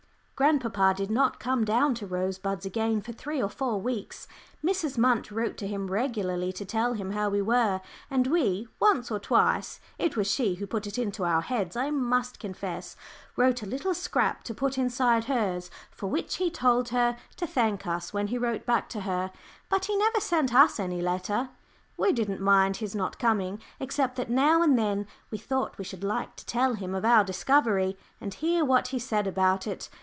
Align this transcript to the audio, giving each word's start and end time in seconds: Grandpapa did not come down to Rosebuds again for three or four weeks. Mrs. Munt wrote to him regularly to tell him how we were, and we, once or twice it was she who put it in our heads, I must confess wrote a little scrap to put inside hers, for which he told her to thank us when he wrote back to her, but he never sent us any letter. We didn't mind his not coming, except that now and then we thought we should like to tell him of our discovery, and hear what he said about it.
Grandpapa 0.35 0.95
did 0.97 1.11
not 1.11 1.39
come 1.39 1.63
down 1.63 1.93
to 1.93 2.07
Rosebuds 2.07 2.65
again 2.65 2.99
for 2.99 3.11
three 3.11 3.39
or 3.39 3.47
four 3.47 3.79
weeks. 3.79 4.27
Mrs. 4.65 4.97
Munt 4.97 5.29
wrote 5.29 5.55
to 5.57 5.67
him 5.67 5.85
regularly 5.85 6.51
to 6.53 6.65
tell 6.65 6.93
him 6.93 7.11
how 7.11 7.29
we 7.29 7.43
were, 7.43 7.79
and 8.09 8.25
we, 8.25 8.67
once 8.79 9.11
or 9.11 9.19
twice 9.19 9.79
it 9.99 10.17
was 10.17 10.25
she 10.25 10.55
who 10.55 10.65
put 10.65 10.87
it 10.87 10.97
in 10.97 11.13
our 11.23 11.41
heads, 11.41 11.75
I 11.75 11.91
must 11.91 12.39
confess 12.39 12.95
wrote 13.35 13.61
a 13.61 13.67
little 13.67 13.93
scrap 13.93 14.41
to 14.45 14.55
put 14.55 14.79
inside 14.79 15.25
hers, 15.25 15.69
for 15.91 16.07
which 16.07 16.37
he 16.37 16.49
told 16.49 16.89
her 16.89 17.17
to 17.35 17.45
thank 17.45 17.85
us 17.85 18.11
when 18.11 18.25
he 18.29 18.39
wrote 18.39 18.65
back 18.65 18.89
to 18.89 19.01
her, 19.01 19.31
but 19.69 19.85
he 19.85 19.95
never 19.95 20.19
sent 20.19 20.55
us 20.55 20.79
any 20.79 21.03
letter. 21.03 21.49
We 21.97 22.11
didn't 22.11 22.41
mind 22.41 22.77
his 22.77 22.95
not 22.95 23.19
coming, 23.19 23.61
except 23.79 24.15
that 24.15 24.31
now 24.31 24.63
and 24.63 24.75
then 24.75 25.05
we 25.29 25.37
thought 25.37 25.77
we 25.77 25.83
should 25.83 26.03
like 26.03 26.35
to 26.37 26.45
tell 26.47 26.73
him 26.73 26.95
of 26.95 27.05
our 27.05 27.23
discovery, 27.23 27.95
and 28.19 28.33
hear 28.33 28.65
what 28.65 28.87
he 28.87 28.97
said 28.97 29.27
about 29.27 29.67
it. 29.67 29.87